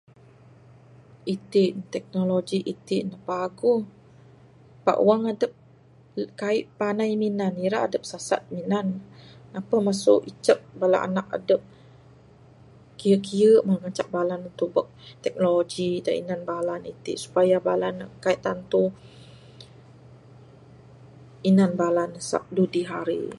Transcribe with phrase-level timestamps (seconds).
[1.33, 3.81] Itin ne teknologi itin ne paguh
[4.85, 5.51] pak wang adep
[6.41, 8.99] kaik panai minan ne ira adep sasat minan ne
[9.53, 10.59] napeh masu icek
[11.07, 11.61] anak adep
[12.99, 14.87] kiye kiye mah ngancak bala ne tubek
[15.23, 17.57] teknologi da inan bala ne itin supaya
[17.97, 18.83] ne kaik tantu
[21.49, 23.21] inan bala ne sab dudi hari.